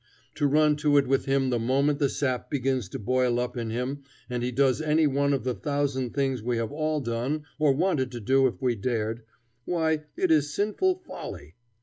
To 0.33 0.47
run 0.47 0.77
to 0.77 0.97
it 0.97 1.05
with 1.05 1.25
him 1.25 1.51
the 1.51 1.59
moment 1.59 1.99
the 1.99 2.09
sap 2.09 2.49
begins 2.49 2.89
to 2.89 2.97
boil 2.97 3.39
up 3.39 3.55
in 3.55 3.69
him 3.69 4.01
and 4.31 4.41
he 4.41 4.51
does 4.51 4.81
any 4.81 5.05
one 5.05 5.31
of 5.31 5.43
the 5.43 5.53
thousand 5.53 6.15
things 6.15 6.41
we 6.41 6.57
have 6.57 6.71
all 6.71 7.01
done 7.01 7.43
or 7.59 7.71
wanted 7.73 8.11
to 8.13 8.19
do 8.19 8.47
if 8.47 8.59
we 8.63 8.73
dared, 8.75 9.21
why, 9.65 10.05
it 10.17 10.31
is 10.31 10.51
sinful 10.55 11.03
folly. 11.05 11.53